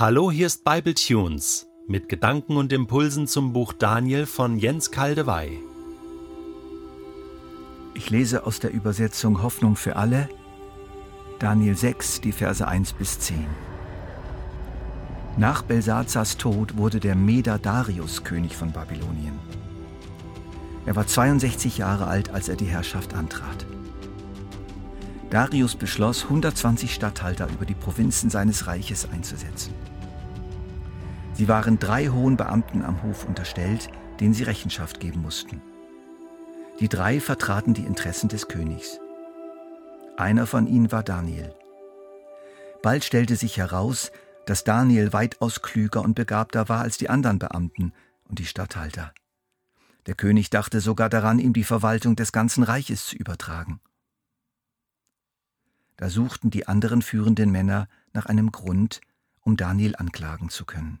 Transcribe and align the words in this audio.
Hallo, 0.00 0.30
hier 0.30 0.46
ist 0.46 0.62
Bible 0.62 0.94
Tunes 0.94 1.66
mit 1.88 2.08
Gedanken 2.08 2.56
und 2.56 2.72
Impulsen 2.72 3.26
zum 3.26 3.52
Buch 3.52 3.72
Daniel 3.72 4.26
von 4.26 4.56
Jens 4.56 4.92
Kaldewey. 4.92 5.58
Ich 7.94 8.08
lese 8.08 8.46
aus 8.46 8.60
der 8.60 8.72
Übersetzung 8.72 9.42
Hoffnung 9.42 9.74
für 9.74 9.96
alle, 9.96 10.28
Daniel 11.40 11.76
6, 11.76 12.20
die 12.20 12.30
Verse 12.30 12.64
1 12.64 12.92
bis 12.92 13.18
10. 13.18 13.44
Nach 15.36 15.62
Belsazars 15.62 16.36
Tod 16.36 16.76
wurde 16.76 17.00
der 17.00 17.16
Meder 17.16 17.58
Darius 17.58 18.22
König 18.22 18.54
von 18.54 18.70
Babylonien. 18.70 19.36
Er 20.86 20.94
war 20.94 21.08
62 21.08 21.78
Jahre 21.78 22.06
alt, 22.06 22.30
als 22.30 22.48
er 22.48 22.54
die 22.54 22.66
Herrschaft 22.66 23.14
antrat. 23.14 23.66
Darius 25.30 25.76
beschloss, 25.76 26.24
120 26.24 26.94
Statthalter 26.94 27.48
über 27.48 27.66
die 27.66 27.74
Provinzen 27.74 28.30
seines 28.30 28.66
Reiches 28.66 29.08
einzusetzen. 29.10 29.74
Sie 31.34 31.48
waren 31.48 31.78
drei 31.78 32.08
hohen 32.08 32.36
Beamten 32.36 32.82
am 32.82 33.02
Hof 33.02 33.26
unterstellt, 33.26 33.90
denen 34.20 34.34
sie 34.34 34.44
Rechenschaft 34.44 35.00
geben 35.00 35.22
mussten. 35.22 35.60
Die 36.80 36.88
drei 36.88 37.20
vertraten 37.20 37.74
die 37.74 37.84
Interessen 37.84 38.28
des 38.28 38.48
Königs. 38.48 38.98
Einer 40.16 40.46
von 40.46 40.66
ihnen 40.66 40.90
war 40.90 41.02
Daniel. 41.02 41.54
Bald 42.82 43.04
stellte 43.04 43.36
sich 43.36 43.56
heraus, 43.56 44.10
dass 44.46 44.64
Daniel 44.64 45.12
weitaus 45.12 45.60
klüger 45.60 46.02
und 46.02 46.14
begabter 46.14 46.68
war 46.68 46.80
als 46.80 46.96
die 46.96 47.10
anderen 47.10 47.38
Beamten 47.38 47.92
und 48.24 48.38
die 48.38 48.46
Statthalter. 48.46 49.12
Der 50.06 50.14
König 50.14 50.48
dachte 50.48 50.80
sogar 50.80 51.10
daran, 51.10 51.38
ihm 51.38 51.52
die 51.52 51.64
Verwaltung 51.64 52.16
des 52.16 52.32
ganzen 52.32 52.62
Reiches 52.62 53.04
zu 53.06 53.16
übertragen. 53.16 53.80
Da 55.98 56.08
suchten 56.08 56.50
die 56.50 56.66
anderen 56.66 57.02
führenden 57.02 57.50
Männer 57.50 57.88
nach 58.12 58.26
einem 58.26 58.52
Grund, 58.52 59.00
um 59.40 59.56
Daniel 59.56 59.96
anklagen 59.96 60.48
zu 60.48 60.64
können. 60.64 61.00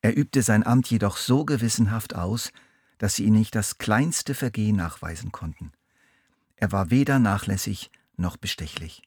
Er 0.00 0.16
übte 0.16 0.42
sein 0.42 0.64
Amt 0.64 0.88
jedoch 0.88 1.16
so 1.16 1.44
gewissenhaft 1.44 2.14
aus, 2.14 2.52
dass 2.98 3.16
sie 3.16 3.24
ihn 3.24 3.34
nicht 3.34 3.54
das 3.56 3.78
kleinste 3.78 4.34
Vergehen 4.34 4.76
nachweisen 4.76 5.32
konnten. 5.32 5.72
Er 6.54 6.70
war 6.70 6.90
weder 6.90 7.18
nachlässig 7.18 7.90
noch 8.16 8.36
bestechlich. 8.36 9.02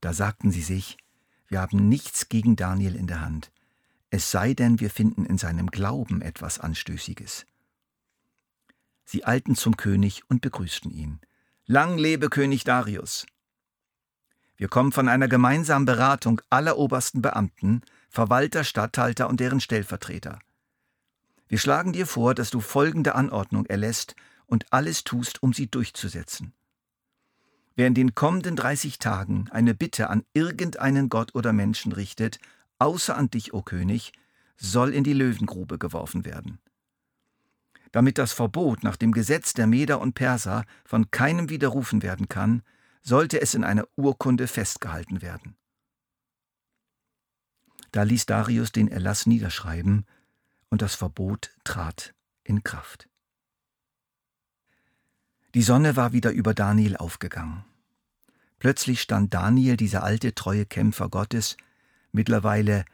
Da 0.00 0.14
sagten 0.14 0.50
sie 0.50 0.62
sich, 0.62 0.96
wir 1.46 1.60
haben 1.60 1.88
nichts 1.90 2.30
gegen 2.30 2.56
Daniel 2.56 2.96
in 2.96 3.06
der 3.06 3.20
Hand, 3.20 3.52
es 4.08 4.30
sei 4.30 4.54
denn, 4.54 4.80
wir 4.80 4.88
finden 4.88 5.26
in 5.26 5.36
seinem 5.36 5.66
Glauben 5.66 6.22
etwas 6.22 6.58
Anstößiges. 6.58 7.44
Sie 9.04 9.24
eilten 9.24 9.56
zum 9.56 9.76
König 9.76 10.22
und 10.30 10.40
begrüßten 10.40 10.90
ihn. 10.90 11.20
Lang 11.68 11.98
lebe 11.98 12.30
König 12.30 12.62
Darius! 12.62 13.26
Wir 14.56 14.68
kommen 14.68 14.92
von 14.92 15.08
einer 15.08 15.26
gemeinsamen 15.26 15.84
Beratung 15.84 16.40
aller 16.48 16.78
obersten 16.78 17.22
Beamten, 17.22 17.82
Verwalter, 18.08 18.62
Statthalter 18.62 19.28
und 19.28 19.40
deren 19.40 19.58
Stellvertreter. 19.58 20.38
Wir 21.48 21.58
schlagen 21.58 21.92
dir 21.92 22.06
vor, 22.06 22.36
dass 22.36 22.50
du 22.50 22.60
folgende 22.60 23.16
Anordnung 23.16 23.66
erlässt 23.66 24.14
und 24.46 24.72
alles 24.72 25.02
tust, 25.02 25.42
um 25.42 25.52
sie 25.52 25.68
durchzusetzen. 25.68 26.52
Wer 27.74 27.88
in 27.88 27.94
den 27.94 28.14
kommenden 28.14 28.54
30 28.54 29.00
Tagen 29.00 29.48
eine 29.50 29.74
Bitte 29.74 30.08
an 30.08 30.22
irgendeinen 30.34 31.08
Gott 31.08 31.34
oder 31.34 31.52
Menschen 31.52 31.90
richtet, 31.90 32.38
außer 32.78 33.16
an 33.16 33.28
dich, 33.28 33.54
o 33.54 33.62
König, 33.62 34.12
soll 34.56 34.94
in 34.94 35.02
die 35.02 35.14
Löwengrube 35.14 35.78
geworfen 35.78 36.24
werden 36.24 36.60
damit 37.92 38.18
das 38.18 38.32
Verbot 38.32 38.82
nach 38.82 38.96
dem 38.96 39.12
Gesetz 39.12 39.54
der 39.54 39.66
Meder 39.66 40.00
und 40.00 40.14
Perser 40.14 40.64
von 40.84 41.10
keinem 41.10 41.48
widerrufen 41.48 42.02
werden 42.02 42.28
kann, 42.28 42.62
sollte 43.02 43.40
es 43.40 43.54
in 43.54 43.64
einer 43.64 43.86
Urkunde 43.96 44.48
festgehalten 44.48 45.22
werden. 45.22 45.56
Da 47.92 48.02
ließ 48.02 48.26
Darius 48.26 48.72
den 48.72 48.88
Erlass 48.88 49.26
niederschreiben, 49.26 50.04
und 50.68 50.82
das 50.82 50.94
Verbot 50.96 51.54
trat 51.64 52.14
in 52.42 52.64
Kraft. 52.64 53.08
Die 55.54 55.62
Sonne 55.62 55.96
war 55.96 56.12
wieder 56.12 56.32
über 56.32 56.52
Daniel 56.52 56.96
aufgegangen. 56.96 57.64
Plötzlich 58.58 59.00
stand 59.00 59.32
Daniel, 59.32 59.76
dieser 59.76 60.02
alte, 60.02 60.34
treue 60.34 60.66
Kämpfer 60.66 61.08
Gottes, 61.08 61.56
mittlerweile 62.12 62.84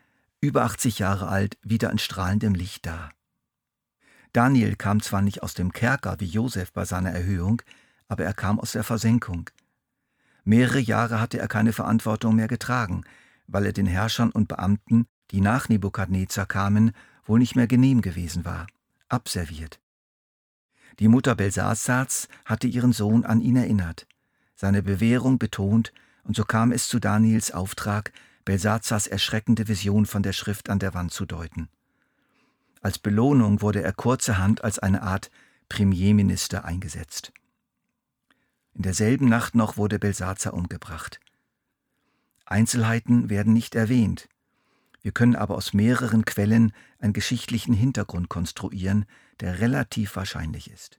über 0.41 0.63
80 0.65 0.99
Jahre 0.99 1.29
alt, 1.29 1.57
wieder 1.63 1.91
in 1.91 1.99
strahlendem 1.99 2.55
Licht 2.55 2.87
da. 2.87 3.11
Daniel 4.33 4.77
kam 4.77 5.03
zwar 5.03 5.21
nicht 5.21 5.43
aus 5.43 5.55
dem 5.55 5.73
Kerker 5.73 6.19
wie 6.21 6.27
Josef 6.27 6.73
bei 6.73 6.85
seiner 6.85 7.11
Erhöhung, 7.11 7.61
aber 8.09 8.25
er 8.25 8.33
kam 8.33 8.59
aus 8.59 8.73
der 8.73 8.85
Versenkung. 8.85 9.51
Mehrere 10.45 10.79
Jahre 10.79 11.21
hatte 11.21 11.39
er 11.39 11.49
keine 11.49 11.73
Verantwortung 11.73 12.37
mehr 12.37 12.49
getragen, 12.49 13.05
weil 13.47 13.67
er 13.67 13.73
den 13.73 13.87
Herrschern 13.87 14.31
und 14.31 14.49
Beamten, 14.49 15.07
die 15.31 15.41
nach 15.41 15.69
Nebukadnezar 15.69 16.47
kamen, 16.47 16.93
wohl 17.25 17.39
nicht 17.39 17.57
mehr 17.57 17.67
genehm 17.67 18.01
gewesen 18.01 18.45
war, 18.45 18.67
abserviert. 19.09 19.81
Die 20.99 21.09
Mutter 21.09 21.35
Belsazars 21.35 22.29
hatte 22.45 22.67
ihren 22.67 22.93
Sohn 22.93 23.25
an 23.25 23.41
ihn 23.41 23.57
erinnert, 23.57 24.07
seine 24.55 24.83
Bewährung 24.83 25.39
betont, 25.39 25.93
und 26.25 26.37
so 26.37 26.45
kam 26.45 26.73
es 26.73 26.89
zu 26.89 27.01
Daniels 27.01 27.51
Auftrag, 27.51 28.13
Belsazars 28.45 29.07
erschreckende 29.07 29.69
Vision 29.69 30.07
von 30.07 30.23
der 30.23 30.33
Schrift 30.33 30.71
an 30.71 30.79
der 30.79 30.95
Wand 30.95 31.13
zu 31.13 31.27
deuten. 31.27 31.69
Als 32.83 32.99
Belohnung 32.99 33.63
wurde 33.63 33.81
er 33.83 33.93
kurzerhand 33.93 34.65
als 34.65 34.81
eine 34.81 35.03
Art 35.03 35.31
Premierminister 35.69 36.65
eingesetzt. 36.65 37.33
In 38.75 38.83
derselben 38.83 39.29
Nacht 39.29 39.55
noch 39.55 39.77
wurde 39.77 40.01
Belsazar 40.01 40.53
umgebracht. 40.53 41.21
Einzelheiten 42.45 43.31
werden 43.31 43.53
nicht 43.53 43.77
erwähnt. 43.77 44.29
Wir 45.01 45.13
können 45.13 45.37
aber 45.37 45.55
aus 45.55 45.73
mehreren 45.73 46.25
Quellen 46.25 46.73
einen 46.99 47.13
geschichtlichen 47.13 47.73
Hintergrund 47.73 48.29
konstruieren, 48.29 49.07
der 49.41 49.61
relativ 49.61 50.17
wahrscheinlich 50.17 50.71
ist. 50.71 50.99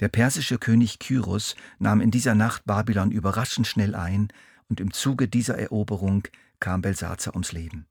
Der 0.00 0.08
persische 0.08 0.58
König 0.58 0.98
Kyros 0.98 1.56
nahm 1.78 2.00
in 2.00 2.10
dieser 2.10 2.34
Nacht 2.34 2.64
Babylon 2.66 3.10
überraschend 3.10 3.66
schnell 3.66 3.94
ein, 3.94 4.28
und 4.68 4.78
im 4.78 4.92
Zuge 4.92 5.26
dieser 5.26 5.58
Eroberung 5.58 6.28
kam 6.60 6.80
Belsazar 6.80 7.34
ums 7.34 7.52
Leben. 7.52 7.86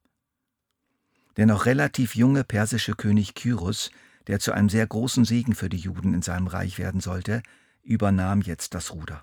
Der 1.40 1.46
noch 1.46 1.66
relativ 1.66 2.18
junge 2.18 2.44
persische 2.44 2.96
König 2.96 3.34
Kyros, 3.34 3.92
der 4.28 4.42
zu 4.42 4.52
einem 4.52 4.68
sehr 4.68 4.86
großen 4.86 5.24
Segen 5.24 5.56
für 5.56 5.70
die 5.70 5.78
Juden 5.78 6.14
in 6.14 6.22
seinem 6.22 6.48
Reich 6.48 6.78
werden 6.78 7.00
sollte, 7.00 7.44
übernahm 7.82 8.42
jetzt 8.42 8.74
das 8.74 8.94
Ruder. 8.94 9.22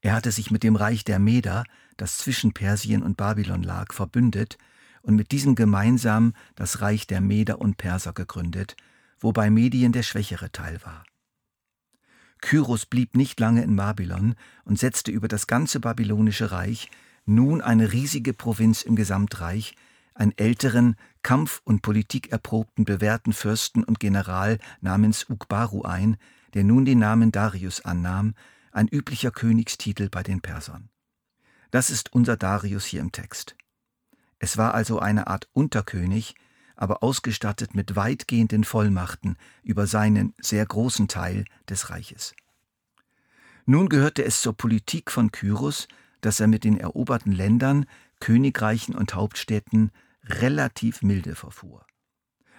Er 0.00 0.14
hatte 0.14 0.32
sich 0.32 0.50
mit 0.50 0.62
dem 0.62 0.74
Reich 0.74 1.04
der 1.04 1.18
Meder, 1.18 1.64
das 1.98 2.16
zwischen 2.16 2.54
Persien 2.54 3.02
und 3.02 3.18
Babylon 3.18 3.62
lag, 3.62 3.92
verbündet 3.92 4.56
und 5.02 5.14
mit 5.14 5.32
diesem 5.32 5.54
gemeinsam 5.54 6.32
das 6.54 6.80
Reich 6.80 7.06
der 7.06 7.20
Meder 7.20 7.60
und 7.60 7.76
Perser 7.76 8.14
gegründet, 8.14 8.74
wobei 9.20 9.50
Medien 9.50 9.92
der 9.92 10.04
schwächere 10.04 10.50
Teil 10.50 10.80
war. 10.82 11.04
Kyros 12.40 12.86
blieb 12.86 13.16
nicht 13.16 13.38
lange 13.38 13.62
in 13.62 13.76
Babylon 13.76 14.34
und 14.64 14.78
setzte 14.78 15.10
über 15.10 15.28
das 15.28 15.46
ganze 15.46 15.78
babylonische 15.78 16.52
Reich 16.52 16.88
nun 17.26 17.60
eine 17.60 17.92
riesige 17.92 18.32
Provinz 18.32 18.80
im 18.80 18.96
Gesamtreich, 18.96 19.74
einen 20.14 20.36
älteren, 20.36 20.96
kampf- 21.22 21.60
und 21.64 21.82
politikerprobten 21.82 22.84
bewährten 22.84 23.32
Fürsten 23.32 23.84
und 23.84 24.00
General 24.00 24.58
namens 24.80 25.28
Ukbaru 25.28 25.82
ein, 25.82 26.16
der 26.54 26.64
nun 26.64 26.84
den 26.84 26.98
Namen 26.98 27.32
Darius 27.32 27.84
annahm, 27.84 28.34
ein 28.72 28.88
üblicher 28.88 29.30
Königstitel 29.30 30.08
bei 30.08 30.22
den 30.22 30.40
Persern. 30.40 30.88
Das 31.70 31.90
ist 31.90 32.12
unser 32.12 32.36
Darius 32.36 32.84
hier 32.84 33.00
im 33.00 33.12
Text. 33.12 33.56
Es 34.38 34.58
war 34.58 34.74
also 34.74 34.98
eine 34.98 35.28
Art 35.28 35.48
Unterkönig, 35.52 36.34
aber 36.76 37.02
ausgestattet 37.02 37.74
mit 37.74 37.96
weitgehenden 37.96 38.64
Vollmachten 38.64 39.36
über 39.62 39.86
seinen 39.86 40.34
sehr 40.40 40.66
großen 40.66 41.08
Teil 41.08 41.44
des 41.68 41.90
Reiches. 41.90 42.34
Nun 43.64 43.88
gehörte 43.88 44.24
es 44.24 44.40
zur 44.40 44.56
Politik 44.56 45.10
von 45.10 45.30
Kyros, 45.30 45.86
dass 46.22 46.40
er 46.40 46.46
mit 46.46 46.64
den 46.64 46.78
eroberten 46.78 47.32
Ländern 47.32 47.84
Königreichen 48.20 48.94
und 48.94 49.14
Hauptstädten 49.14 49.90
relativ 50.24 51.02
milde 51.02 51.34
verfuhr. 51.34 51.84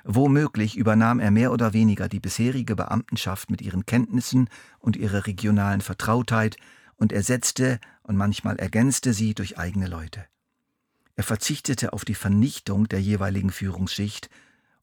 Womöglich 0.03 0.75
übernahm 0.75 1.19
er 1.19 1.31
mehr 1.31 1.51
oder 1.51 1.73
weniger 1.73 2.09
die 2.09 2.19
bisherige 2.19 2.75
Beamtenschaft 2.75 3.49
mit 3.49 3.61
ihren 3.61 3.85
Kenntnissen 3.85 4.49
und 4.79 4.97
ihrer 4.97 5.25
regionalen 5.25 5.81
Vertrautheit 5.81 6.57
und 6.97 7.13
ersetzte 7.13 7.79
und 8.03 8.17
manchmal 8.17 8.57
ergänzte 8.57 9.13
sie 9.13 9.33
durch 9.33 9.57
eigene 9.57 9.87
Leute. 9.87 10.25
Er 11.15 11.23
verzichtete 11.23 11.93
auf 11.93 12.03
die 12.03 12.15
Vernichtung 12.15 12.89
der 12.89 13.01
jeweiligen 13.01 13.51
Führungsschicht 13.51 14.29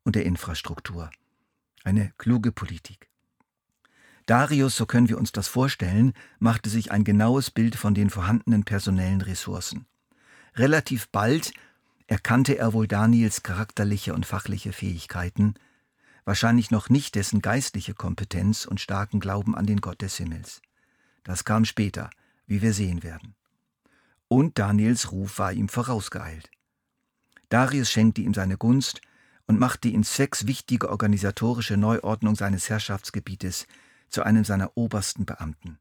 und 0.05 0.17
der 0.17 0.25
Infrastruktur. 0.25 1.11
Eine 1.85 2.13
kluge 2.17 2.51
Politik. 2.53 3.10
Darius, 4.31 4.77
so 4.77 4.87
können 4.87 5.09
wir 5.09 5.19
uns 5.19 5.33
das 5.33 5.49
vorstellen, 5.49 6.13
machte 6.39 6.71
sich 6.71 6.93
ein 6.93 7.03
genaues 7.03 7.51
Bild 7.51 7.75
von 7.75 7.95
den 7.95 8.11
vorhandenen 8.11 8.63
personellen 8.63 9.23
Ressourcen. 9.23 9.87
Relativ 10.55 11.09
bald 11.09 11.53
erkannte 12.07 12.57
er 12.57 12.73
wohl 12.73 12.87
Daniels 12.87 13.43
charakterliche 13.43 14.15
und 14.15 14.27
fachliche 14.27 14.73
Fähigkeiten, 14.73 15.55
wahrscheinlich 16.25 16.71
noch 16.71 16.91
nicht 16.91 17.17
dessen 17.17 17.43
geistliche 17.43 17.93
Kompetenz 17.93 18.67
und 18.67 18.81
starken 18.81 19.19
Glauben 19.19 19.57
an 19.57 19.67
den 19.67 19.81
Gott 19.81 20.01
des 20.01 20.17
Himmels. 20.19 20.63
Das 21.25 21.45
kam 21.45 21.65
später, 21.65 22.09
wie 22.47 22.63
wir 22.63 22.73
sehen 22.73 23.03
werden. 23.03 23.35
und 24.29 24.61
Daniels 24.61 25.11
Ruf 25.11 25.41
war 25.41 25.53
ihm 25.53 25.69
vorausgeeilt. 25.69 26.53
Darius 27.49 27.91
schenkte 27.91 28.21
ihm 28.21 28.35
seine 28.35 28.59
Gunst 28.59 29.01
und 29.49 29.59
machte 29.59 29.89
ihn 29.89 30.05
zwecks 30.05 30.47
wichtiger 30.47 30.91
organisatorische 30.91 31.77
Neuordnung 31.77 32.37
seines 32.37 32.71
Herrschaftsgebietes 32.71 33.67
zu 34.11 34.23
einem 34.23 34.45
seiner 34.45 34.77
obersten 34.77 35.25
Beamten 35.25 35.79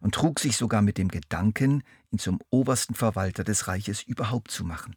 und 0.00 0.14
trug 0.14 0.38
sich 0.38 0.56
sogar 0.56 0.82
mit 0.82 0.98
dem 0.98 1.08
Gedanken, 1.08 1.82
ihn 2.10 2.18
zum 2.18 2.40
obersten 2.50 2.94
Verwalter 2.94 3.44
des 3.44 3.68
Reiches 3.68 4.02
überhaupt 4.02 4.50
zu 4.50 4.64
machen. 4.64 4.96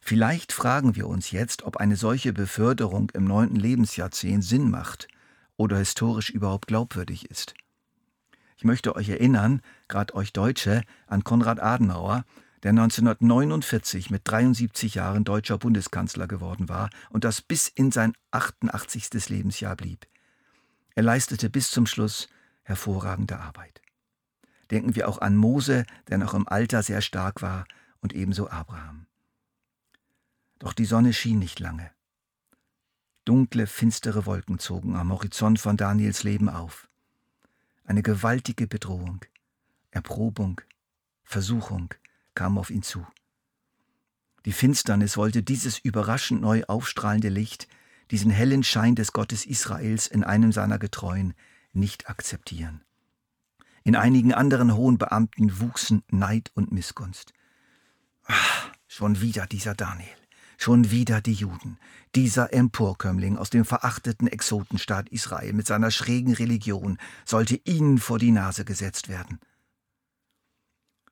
Vielleicht 0.00 0.52
fragen 0.52 0.96
wir 0.96 1.06
uns 1.08 1.30
jetzt, 1.30 1.64
ob 1.64 1.78
eine 1.78 1.96
solche 1.96 2.32
Beförderung 2.32 3.10
im 3.10 3.24
neunten 3.24 3.56
Lebensjahrzehnt 3.56 4.44
Sinn 4.44 4.70
macht 4.70 5.08
oder 5.56 5.78
historisch 5.78 6.30
überhaupt 6.30 6.68
glaubwürdig 6.68 7.30
ist. 7.30 7.54
Ich 8.56 8.64
möchte 8.64 8.96
euch 8.96 9.08
erinnern, 9.08 9.60
gerade 9.86 10.14
euch 10.14 10.32
Deutsche, 10.32 10.82
an 11.06 11.24
Konrad 11.24 11.60
Adenauer, 11.60 12.24
der 12.62 12.70
1949 12.70 14.10
mit 14.10 14.22
73 14.24 14.94
Jahren 14.94 15.24
deutscher 15.24 15.58
Bundeskanzler 15.58 16.26
geworden 16.26 16.68
war 16.68 16.90
und 17.10 17.24
das 17.24 17.40
bis 17.40 17.68
in 17.68 17.92
sein 17.92 18.14
88. 18.32 19.28
Lebensjahr 19.28 19.76
blieb. 19.76 20.06
Er 20.98 21.04
leistete 21.04 21.48
bis 21.48 21.70
zum 21.70 21.86
Schluss 21.86 22.28
hervorragende 22.64 23.38
Arbeit. 23.38 23.82
Denken 24.72 24.96
wir 24.96 25.08
auch 25.08 25.20
an 25.20 25.36
Mose, 25.36 25.86
der 26.08 26.18
noch 26.18 26.34
im 26.34 26.48
Alter 26.48 26.82
sehr 26.82 27.02
stark 27.02 27.40
war, 27.40 27.66
und 28.00 28.14
ebenso 28.14 28.50
Abraham. 28.50 29.06
Doch 30.58 30.72
die 30.72 30.86
Sonne 30.86 31.12
schien 31.12 31.38
nicht 31.38 31.60
lange. 31.60 31.92
Dunkle, 33.24 33.68
finstere 33.68 34.26
Wolken 34.26 34.58
zogen 34.58 34.96
am 34.96 35.12
Horizont 35.12 35.60
von 35.60 35.76
Daniels 35.76 36.24
Leben 36.24 36.48
auf. 36.48 36.88
Eine 37.84 38.02
gewaltige 38.02 38.66
Bedrohung, 38.66 39.24
Erprobung, 39.92 40.60
Versuchung 41.22 41.94
kam 42.34 42.58
auf 42.58 42.70
ihn 42.70 42.82
zu. 42.82 43.06
Die 44.46 44.52
Finsternis 44.52 45.16
wollte 45.16 45.44
dieses 45.44 45.78
überraschend 45.78 46.40
neu 46.40 46.64
aufstrahlende 46.64 47.28
Licht, 47.28 47.68
diesen 48.10 48.30
hellen 48.30 48.62
Schein 48.62 48.94
des 48.94 49.12
Gottes 49.12 49.46
Israels 49.46 50.06
in 50.06 50.24
einem 50.24 50.52
seiner 50.52 50.78
Getreuen, 50.78 51.34
nicht 51.72 52.08
akzeptieren. 52.08 52.82
In 53.84 53.96
einigen 53.96 54.34
anderen 54.34 54.74
hohen 54.74 54.98
Beamten 54.98 55.60
wuchsen 55.60 56.02
Neid 56.10 56.50
und 56.54 56.72
Missgunst. 56.72 57.32
Ach, 58.24 58.70
schon 58.86 59.20
wieder 59.20 59.46
dieser 59.46 59.74
Daniel. 59.74 60.08
Schon 60.60 60.90
wieder 60.90 61.20
die 61.20 61.34
Juden, 61.34 61.78
dieser 62.16 62.52
Emporkömmling 62.52 63.38
aus 63.38 63.48
dem 63.48 63.64
verachteten 63.64 64.26
Exotenstaat 64.26 65.08
Israel 65.08 65.52
mit 65.52 65.68
seiner 65.68 65.92
schrägen 65.92 66.34
Religion 66.34 66.98
sollte 67.24 67.60
ihnen 67.64 67.98
vor 67.98 68.18
die 68.18 68.32
Nase 68.32 68.64
gesetzt 68.64 69.08
werden. 69.08 69.38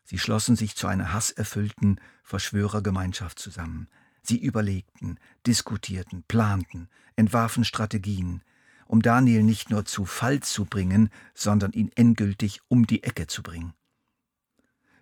Sie 0.02 0.18
schlossen 0.18 0.56
sich 0.56 0.74
zu 0.74 0.88
einer 0.88 1.12
hasserfüllten 1.12 2.00
Verschwörergemeinschaft 2.24 3.38
zusammen. 3.38 3.88
Sie 4.26 4.38
überlegten, 4.38 5.18
diskutierten, 5.46 6.24
planten, 6.26 6.88
entwarfen 7.14 7.64
Strategien, 7.64 8.42
um 8.86 9.02
Daniel 9.02 9.42
nicht 9.42 9.70
nur 9.70 9.84
zu 9.84 10.04
Fall 10.04 10.40
zu 10.40 10.64
bringen, 10.64 11.10
sondern 11.34 11.72
ihn 11.72 11.90
endgültig 11.94 12.60
um 12.68 12.86
die 12.86 13.02
Ecke 13.02 13.26
zu 13.26 13.42
bringen. 13.42 13.72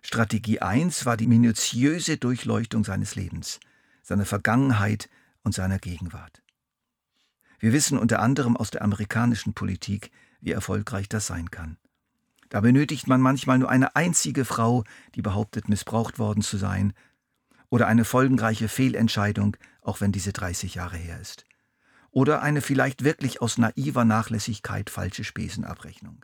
Strategie 0.01 0.59
1 0.59 1.05
war 1.05 1.17
die 1.17 1.27
minutiöse 1.27 2.17
Durchleuchtung 2.17 2.83
seines 2.83 3.15
Lebens– 3.15 3.59
seiner 4.05 4.25
Vergangenheit 4.25 5.09
und 5.43 5.55
seiner 5.55 5.79
Gegenwart. 5.79 6.43
Wir 7.59 7.73
wissen 7.73 7.97
unter 7.97 8.21
anderem 8.21 8.55
aus 8.55 8.69
der 8.69 8.83
amerikanischen 8.83 9.53
Politik, 9.53 10.11
wie 10.41 10.51
erfolgreich 10.51 11.09
das 11.09 11.25
sein 11.25 11.49
kann. 11.49 11.77
Da 12.49 12.61
benötigt 12.61 13.07
man 13.07 13.19
manchmal 13.19 13.57
nur 13.57 13.69
eine 13.69 13.95
einzige 13.95 14.45
Frau, 14.45 14.83
die 15.15 15.23
behauptet, 15.23 15.67
missbraucht 15.67 16.19
worden 16.19 16.43
zu 16.43 16.57
sein, 16.57 16.93
oder 17.69 17.87
eine 17.87 18.05
folgenreiche 18.05 18.67
Fehlentscheidung, 18.67 19.57
auch 19.81 20.01
wenn 20.01 20.11
diese 20.11 20.33
30 20.33 20.75
Jahre 20.75 20.97
her 20.97 21.19
ist. 21.19 21.45
Oder 22.11 22.41
eine 22.41 22.61
vielleicht 22.61 23.03
wirklich 23.03 23.41
aus 23.41 23.57
naiver 23.57 24.05
Nachlässigkeit 24.05 24.89
falsche 24.89 25.23
Spesenabrechnung. 25.23 26.23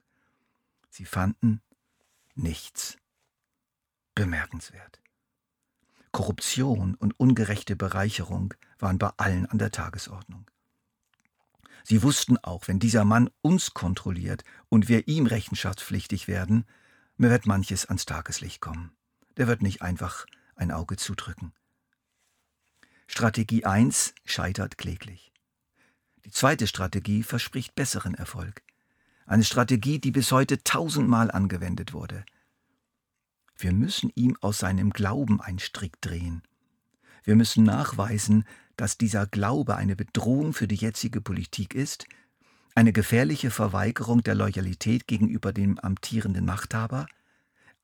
Sie 0.90 1.06
fanden 1.06 1.62
nichts. 2.36 2.98
Bemerkenswert. 4.16 5.02
Korruption 6.12 6.96
und 6.96 7.18
ungerechte 7.20 7.76
Bereicherung 7.76 8.54
waren 8.80 8.98
bei 8.98 9.12
allen 9.18 9.46
an 9.46 9.58
der 9.58 9.72
Tagesordnung. 9.72 10.50
Sie 11.84 12.04
wussten 12.04 12.38
auch, 12.38 12.68
wenn 12.68 12.80
dieser 12.80 13.06
Mann 13.06 13.30
uns 13.42 13.74
kontrolliert 13.74 14.44
und 14.70 14.88
wir 14.88 15.08
ihm 15.08 15.26
rechenschaftspflichtig 15.26 16.28
werden, 16.28 16.66
mir 17.18 17.30
wird 17.30 17.46
manches 17.46 17.86
ans 17.86 18.06
Tageslicht 18.06 18.62
kommen. 18.62 18.92
Der 19.38 19.48
wird 19.48 19.62
nicht 19.62 19.82
einfach 19.82 20.26
ein 20.62 20.72
Auge 20.72 20.96
zudrücken. 20.96 21.54
Strategie 23.08 23.66
1 23.66 24.14
scheitert 24.24 24.78
kläglich. 24.78 25.34
Die 26.24 26.32
zweite 26.32 26.68
Strategie 26.68 27.24
verspricht 27.24 27.76
besseren 27.76 28.14
Erfolg. 28.16 28.64
Eine 29.26 29.44
Strategie, 29.44 30.00
die 30.00 30.12
bis 30.12 30.32
heute 30.32 30.64
tausendmal 30.64 31.30
angewendet 31.30 31.92
wurde– 31.92 32.24
wir 33.62 33.74
müssen 33.74 34.12
ihm 34.16 34.36
aus 34.42 34.58
seinem 34.58 34.90
Glauben 34.90 35.40
einen 35.40 35.60
Strick 35.60 36.02
drehen. 36.02 36.42
Wir 37.24 37.36
müssen 37.36 37.64
nachweisen, 37.64 38.46
dass 38.76 38.98
dieser 38.98 39.28
Glaube 39.28 39.76
eine 39.76 39.96
Bedrohung 39.96 40.54
für 40.54 40.68
die 40.68 40.76
jetzige 40.76 41.22
Politik 41.22 41.76
ist, 41.76 42.08
eine 42.74 42.92
gefährliche 42.92 43.52
Verweigerung 43.52 44.24
der 44.24 44.34
Loyalität 44.34 45.08
gegenüber 45.08 45.54
dem 45.54 45.78
amtierenden 45.78 46.46
Machthaber, 46.46 47.06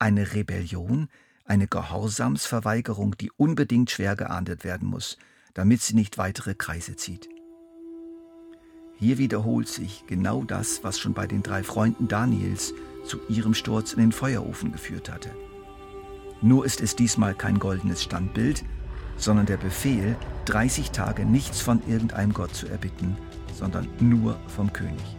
eine 0.00 0.32
Rebellion, 0.34 1.08
eine 1.48 1.66
Gehorsamsverweigerung, 1.66 3.16
die 3.16 3.30
unbedingt 3.36 3.90
schwer 3.90 4.16
geahndet 4.16 4.64
werden 4.64 4.88
muss, 4.88 5.18
damit 5.54 5.82
sie 5.82 5.94
nicht 5.94 6.18
weitere 6.18 6.54
Kreise 6.54 6.96
zieht. 6.96 7.28
Hier 8.94 9.18
wiederholt 9.18 9.68
sich 9.68 10.04
genau 10.06 10.44
das, 10.44 10.82
was 10.82 10.98
schon 10.98 11.14
bei 11.14 11.26
den 11.26 11.42
drei 11.42 11.62
Freunden 11.62 12.08
Daniels 12.08 12.74
zu 13.04 13.18
ihrem 13.28 13.54
Sturz 13.54 13.92
in 13.92 14.00
den 14.00 14.12
Feuerofen 14.12 14.72
geführt 14.72 15.10
hatte. 15.10 15.30
Nur 16.40 16.64
ist 16.64 16.80
es 16.80 16.96
diesmal 16.96 17.34
kein 17.34 17.58
goldenes 17.58 18.02
Standbild, 18.02 18.64
sondern 19.16 19.46
der 19.46 19.56
Befehl, 19.56 20.16
30 20.46 20.90
Tage 20.90 21.24
nichts 21.24 21.60
von 21.60 21.82
irgendeinem 21.88 22.32
Gott 22.32 22.54
zu 22.54 22.68
erbitten, 22.68 23.16
sondern 23.54 23.88
nur 24.00 24.38
vom 24.48 24.72
König. 24.72 25.16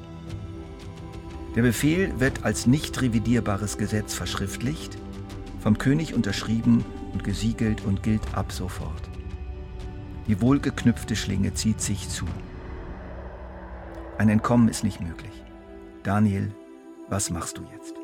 Der 1.56 1.62
Befehl 1.64 2.20
wird 2.20 2.44
als 2.44 2.68
nicht 2.68 3.02
revidierbares 3.02 3.78
Gesetz 3.78 4.14
verschriftlicht, 4.14 4.98
vom 5.60 5.78
König 5.78 6.14
unterschrieben 6.14 6.86
und 7.14 7.24
gesiegelt 7.24 7.84
und 7.86 8.04
gilt 8.04 8.36
ab 8.36 8.52
sofort. 8.52 9.10
Die 10.28 10.42
wohlgeknüpfte 10.42 11.16
Schlinge 11.16 11.54
zieht 11.54 11.82
sich 11.82 12.08
zu. 12.08 12.26
Ein 14.18 14.30
Entkommen 14.30 14.70
ist 14.70 14.84
nicht 14.84 15.02
möglich. 15.02 15.44
Daniel, 16.04 16.54
was 17.10 17.30
machst 17.30 17.58
du 17.58 17.64
jetzt? 17.74 17.99